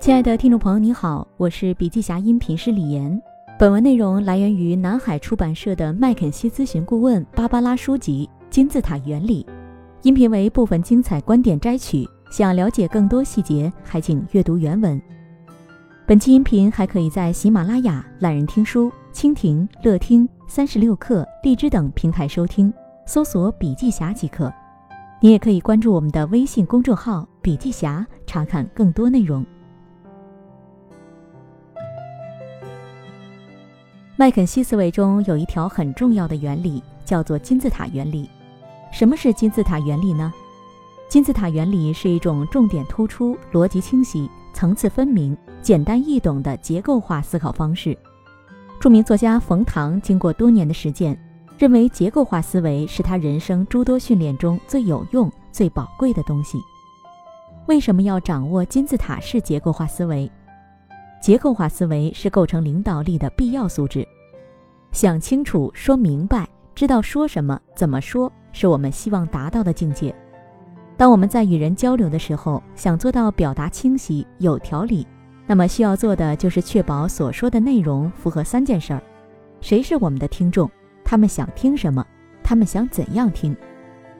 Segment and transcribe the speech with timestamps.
[0.00, 3.20] 亲爱的听众朋友，你好，我是笔记侠音频师李岩。
[3.58, 9.44] 本文内容来源于南海出版社的麦肯锡咨询顾问芭芭拉书籍《金字塔原理》，
[10.00, 12.08] 音频为部分精彩观点摘取。
[12.30, 14.98] 想了解更多细节，还请阅读原文。
[16.06, 22.72] 本期音频还可以在喜马拉雅、懒人听书、蜻蜓、乐听、三十六课、荔枝等平台收听，
[23.04, 24.50] 搜索“笔记侠”即可。
[25.20, 29.44] 你也可以关注我们的微信公众号“笔记侠”，查看更多内容。
[34.20, 38.28] 麦肯锡思维中有一条很重要的原理，叫做金字塔原理。
[38.92, 40.30] 什么是金字塔原理呢？
[41.08, 47.96] 金字塔原理是一种重点突出、逻辑清晰、层次分明、简单易懂的结构化思考方式。
[48.78, 51.18] 著名作家冯唐经过多年的实践。
[51.56, 56.58] 认为结构化思维是他人生诸多训练中最有用、最宝贵的东西。
[57.68, 60.30] 为什么要掌握金字塔式结构化思维？
[61.20, 64.06] 结构化思维是构成领导力的必要素质。
[64.92, 70.14] 想清楚、说明白、知道说什么、怎么说，是我们希望达到的境界。
[70.96, 75.06] 当我们在与人交流的时候，想做到表达清晰、有条理，
[75.46, 79.02] 那么需要做的就是确保所说的内容符合三件事儿：
[79.60, 80.70] 谁是我们的听众？
[81.04, 82.04] 他们想听什么？
[82.42, 83.56] 他们想怎样听？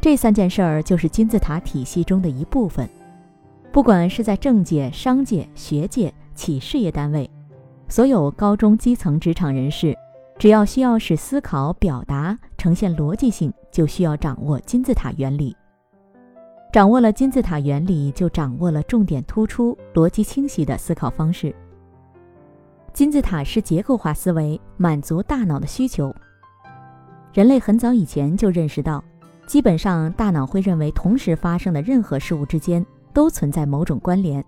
[0.00, 2.88] 这三件事儿就是金字塔体系中的一部分。
[3.72, 7.28] 不管是在政界、商界、学界、企事业单位，
[7.88, 9.96] 所有高中基层职场人士，
[10.38, 15.56] 只要需要使思考表达呈现逻辑性，就需要掌握金字塔原理。
[16.72, 21.54] 掌握了金字塔原理，就掌握了重点突出、逻辑清晰的思考方式。
[22.92, 26.14] 金字塔是结构化思维，满足大脑的需求。
[27.32, 29.02] 人类很早以前就认识到，
[29.46, 34.44] 基本上大脑会认为同时发生的任何事物之间都存在某种关联，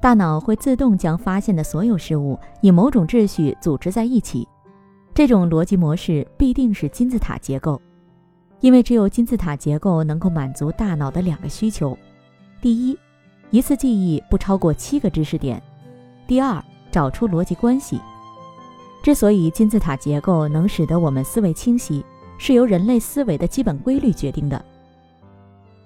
[0.00, 4.46] 大脑会自动将发现的所有事物以某种秩序组织在一起。
[5.14, 7.80] 这种逻辑模式必定是金字塔结构，
[8.60, 11.96] 因为只有金字塔结构能够满足大脑的两个需求：
[12.60, 12.98] 第一，
[13.50, 15.58] 一次记忆不超过七个知识点；
[16.26, 17.98] 第二，找出逻辑关系。
[19.02, 22.04] 之所以金字塔结构能使得我们思维清晰，
[22.38, 24.62] 是由人类思维的基本规律决定的。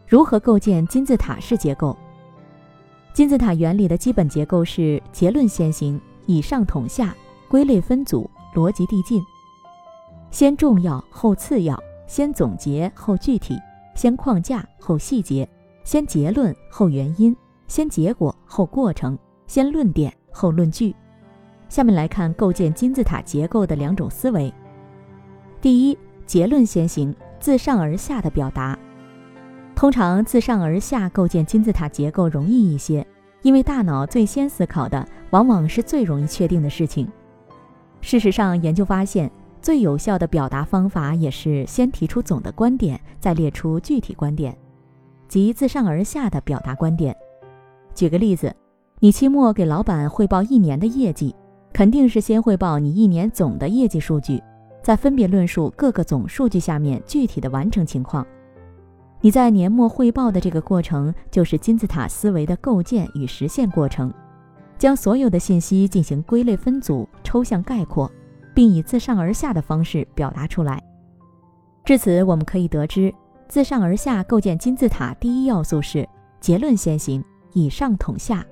[0.09, 1.97] 如何构建金字塔式结构？
[3.13, 7.15] 金字塔原理的基本结构是结论先行，以上统下，
[7.49, 9.21] 归类分组，逻辑递进。
[10.31, 11.77] 先重要后次要，
[12.07, 13.59] 先总结后具体，
[13.97, 15.49] 先框架后细节，
[15.83, 19.19] 先结论后原因，先结果后过程，
[19.49, 20.95] 先论点后论据。
[21.69, 24.53] 下面来看构建金字塔结构的两种思维。
[25.61, 28.79] 第一，结论先行，自上而下的表达。
[29.81, 33.07] 通常自上而下构建金字塔结构容易一些，
[33.41, 37.11] 因为大脑最先思考的往往是最容易确定的事情。
[38.03, 39.33] 事实上，研究发现，
[39.63, 44.55] 最有效的表达方法也是先提出总的观点，再列出具体观点，
[45.29, 47.17] 即自上而下的表达观点。
[47.95, 48.55] 举个例子，
[48.99, 51.35] 你期末给老板汇报一年的业绩。
[51.73, 54.43] 肯定是先汇报你一年总的业绩数据，
[54.83, 58.27] 再分别论述各个总数据下面具体的完成情况。
[59.23, 64.13] 你在年末汇报的这个过程，就是金字塔思维的构建与实现过程，
[64.79, 68.11] 将所有的信息进行归类分组、抽象概括，
[68.55, 70.83] 并以自上而下的方式表达出来。
[71.85, 73.13] 至此，我们可以得知，
[73.47, 76.09] 自上而下构建金字塔第一要素是
[76.41, 78.43] 结论先行，以上统下。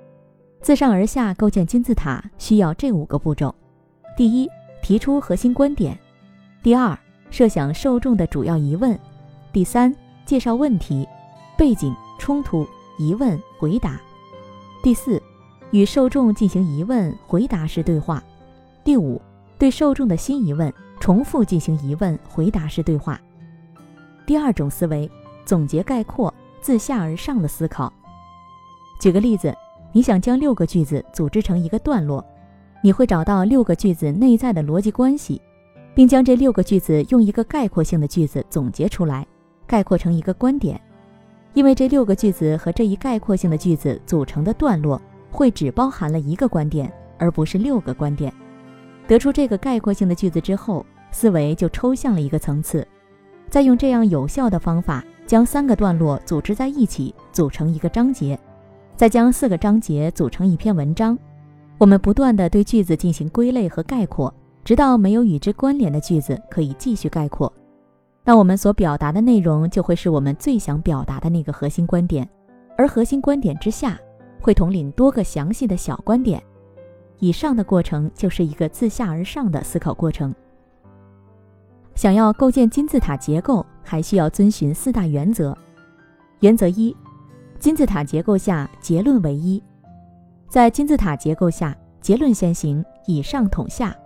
[0.60, 3.54] 自上而下构建金字塔需要这五个步骤：
[4.18, 4.46] 第一，
[4.82, 5.94] 提出核心观点；
[6.62, 6.98] 第二，
[7.30, 8.94] 设想受众的主要疑问；
[9.50, 9.94] 第三，
[10.28, 11.08] 介绍问题、
[11.56, 12.68] 背景、冲突、
[12.98, 13.92] 疑问、回答；
[14.82, 15.22] 第四，
[15.70, 18.22] 与受众进行疑问回答式对话；
[18.84, 19.18] 第五，
[19.56, 23.18] 对受众的新疑问重复进行疑问回答式对话。
[24.26, 25.10] 第二种思维，
[25.46, 27.90] 总结概括，自下而上的思考。
[29.00, 29.56] 举个例子。
[29.90, 32.22] 你想将六个句子组织成一个段落，
[32.82, 35.40] 你会找到六个句子内在的逻辑关系，
[35.94, 39.26] 并将这六个句子用一个概括性的句子总结出来，
[39.68, 40.80] 概括成一个观点。
[41.54, 45.00] 因为这六个句子和这一概括性的句子组成的段落，
[45.30, 48.32] 会只包含了一个观点，而不是六个观点。
[49.06, 52.86] 得出这个概括性的句子之后，思维就抽象了一个层次，
[53.48, 58.38] 再用这样有效的方法将三个段落组织在一起，组成一个章节。
[58.94, 61.18] 再将四个章节组成一篇文章，
[61.78, 64.32] 我们不断的对句子进行归类和概括，
[64.64, 67.52] 直到没有与之关联的句子可以继续概括。
[68.28, 72.28] 那我们所表达的内容就会是我们最想表达的那个核心观点，
[72.76, 73.98] 而核心观点之下，
[74.38, 76.42] 会统领多个详细的小观点。
[77.20, 80.34] 以上的过程就是一个自下而上的思考过程。
[81.94, 85.56] 想要构建金字塔结构，还需要遵循四大原则。
[86.40, 86.94] 原则一：
[87.58, 89.62] 金字塔结构下结论为一。
[90.50, 93.96] 在金字塔结构下，结论先行，以上统下，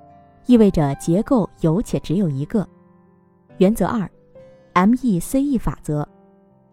[0.47, 2.65] 意味着结构有且只有一个。
[3.59, 4.11] 原则二
[4.75, 6.09] ：M.E.C.E 法则。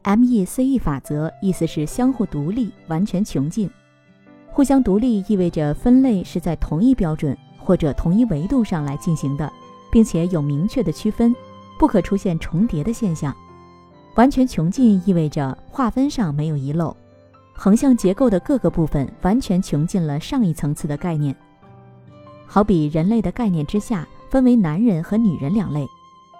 [0.04, 3.70] M.E.C.E 法则意思是相互独立，完全穷尽。
[4.48, 9.52] 互相独立意味着分类是在同一标准或者同一维度上来进行的。
[9.92, 11.36] 并且有明确的区分，
[11.80, 13.36] 不可出现重叠的现象。
[14.16, 16.96] 完全穷尽意味着划分上没有遗漏，
[17.54, 21.36] 横向结构的各个部分完全穷尽了上一层次的概念。
[22.46, 25.88] 好比人类的概念之下分为男人和女人两类，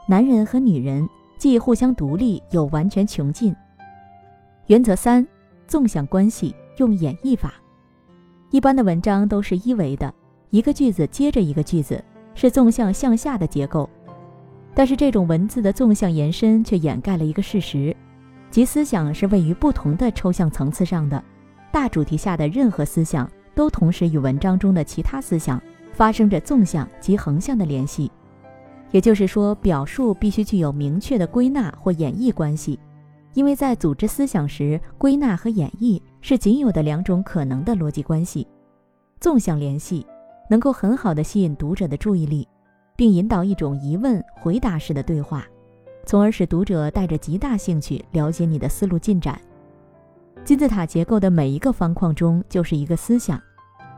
[0.10, 1.08] 男人和女人
[1.38, 3.56] 既互相独立又完全穷尽。
[4.66, 5.24] 原则三：
[5.68, 7.54] 纵向关系用演绎法。
[8.50, 10.12] 一般的文章都是一维的，
[10.50, 12.04] 一个句子接着一个句子。
[12.36, 13.90] 是纵向向下的结构，
[14.74, 17.94] 但是这种文字的纵向延伸却掩盖了一个事实，
[18.50, 21.22] 即思想是位于不同的抽象层次上的。
[21.70, 28.10] 大主题下的任何思想都同时与文章中的其他思想发生着纵向及横向的联系。
[28.92, 32.80] 也就是说，表述必须具有明确的归纳或演绎关系，
[33.34, 38.48] 因为在组织思想时，归纳和演绎是仅有的两种可能的逻辑关系。
[39.20, 40.06] 纵向联系。
[40.52, 42.48] 能够很好的吸引读者的注意力，
[42.96, 45.46] 并引导一种疑问回答式的对话，
[46.08, 49.40] 从而使读者带着极大兴趣了解你的思路进展。
[50.44, 53.40] 金字塔结构的每一个方框中就是一个思想。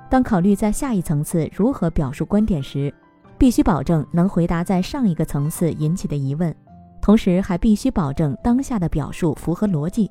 [0.10, 2.94] 当考虑在下一层次如何表述观点时，
[3.42, 6.56] 必须保证能回答在上一个层次引起的疑问，
[7.02, 10.08] 同时还必须保证当下的表述符合逻辑。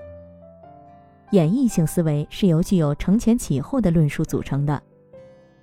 [1.31, 4.82] 演绎性思维是由具有承前启后的论述组成的。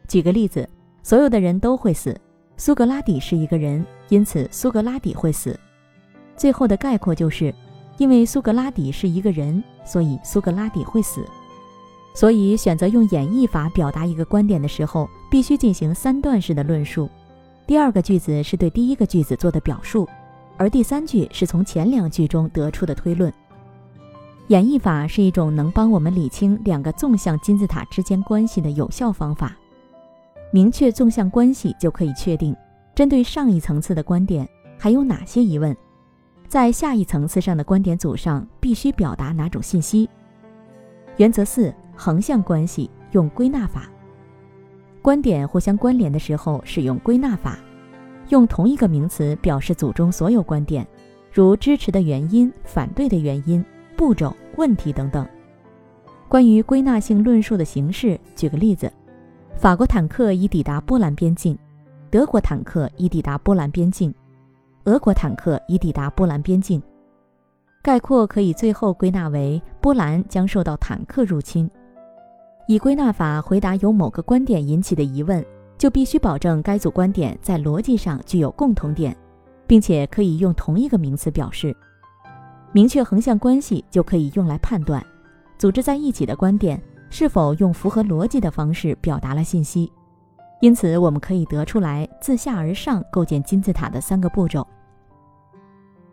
[0.08, 0.66] 举个例子，
[1.04, 2.18] 所有的人都会死。
[2.56, 5.60] 苏格拉底是一个人，因此苏格拉底会死。
[6.38, 7.54] 最后的概括就是，
[7.98, 11.22] 因为苏格拉底是一个人，所以苏格拉底会死。
[12.16, 17.10] 所以，选择用演绎法表达一个观点的时候，必须进行三段式的论述。
[17.68, 20.08] 第二个句子是对第一个句子做的表述，
[20.56, 23.31] 而第三句是从前两句中得出的推论。
[24.48, 29.54] 演绎法是一种能帮我们理清两个纵向金字塔之间关系的有效方法。
[30.50, 32.56] 明确纵向关系，就可以确定
[32.96, 34.48] 针对上一层次的观点
[34.78, 35.75] 还有哪些疑问，
[36.48, 40.10] 在下一层次上的观点组上必须表达哪种信息。
[41.18, 43.90] 原则四：横向关系用归纳法。
[45.07, 47.57] 观点互相关联的时候，使用归纳法，
[48.27, 50.86] 用同一个名词表示组中所有观点，
[51.31, 53.63] 如支持的原因、反对的原因、
[53.95, 55.25] 步骤、问题等等。
[56.27, 58.92] 关于归纳性论述的形式，举个例子。
[59.56, 61.57] 法国坦克已抵达波兰边境，
[62.12, 64.13] 德国坦克已抵达波兰边境，
[64.83, 66.83] 俄国坦克已抵达波兰边境。
[67.81, 71.71] 概括可以最后归纳为：波兰将受到坦克入侵。
[72.68, 75.44] 以归纳法回答由某个观点引起的疑问，
[75.78, 79.16] 就必须保证该组观点在逻辑上具有共同点，
[79.66, 81.75] 并且可以用同一个名词表示。
[82.74, 85.04] 明确横向关系就可以用来判断
[85.58, 86.80] 组织在一起的观点。
[87.09, 89.90] 是否用符合逻辑的方式表达了信息？
[90.59, 94.68] 因此，我们可以得出来自下而上构建金字塔的三个步骤：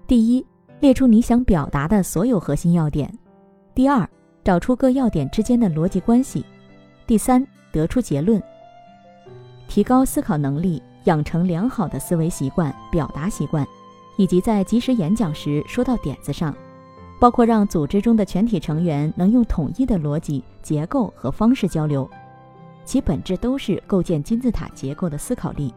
[0.06, 0.46] 第一，
[0.78, 3.08] 列出你想表达的所有核心要点；
[3.74, 4.08] 第二，
[4.44, 6.44] 找出各要点之间的逻辑关系；
[7.06, 8.40] 第三，得出结论。
[9.66, 13.66] 提高思考能力，养成良好的思维习惯、表达习惯，
[14.18, 16.54] 以及在即时演讲时说到点子上。
[17.20, 22.10] 包括让组织中的全体成员能用统一的逻辑结构和方式交流，
[22.84, 25.72] 其本质都是构建金字塔结构的思考力。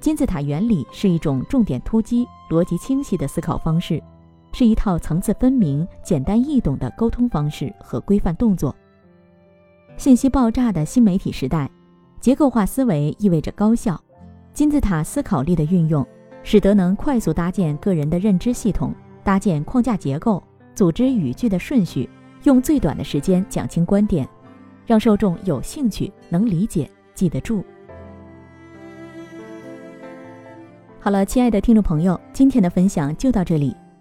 [0.00, 4.02] 金字塔原理是一种重点突击、逻辑清晰的思考方式，
[4.54, 8.74] 是一套层次分明、简单易懂的沟通方式和规范动作。
[9.96, 11.68] 信息爆炸的新媒体时代，
[12.20, 14.00] 结构化思维意味着高效。
[14.52, 16.06] 金字塔思考力的运用，
[16.44, 18.94] 使得能快速搭建个人的认知系统。
[19.24, 20.40] 搭建框架结构，
[20.74, 22.08] 组织语句的顺序，
[22.44, 24.28] 用最短的时间讲清观点，
[24.86, 27.64] 让受众有兴趣、能理解、记得住。
[31.00, 33.74] 好了，亲爱的听众朋友，今天的分享就到这里，